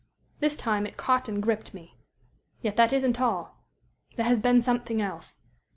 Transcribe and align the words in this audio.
This 0.39 0.57
time 0.57 0.87
it 0.87 0.97
caught 0.97 1.29
and 1.29 1.39
gripped 1.43 1.75
me. 1.75 1.95
Yet 2.63 2.75
that 2.75 2.91
isn't 2.91 3.21
all. 3.21 3.59
There 4.15 4.25
has 4.25 4.41
been 4.41 4.59
something 4.63 4.99
else. 4.99 5.43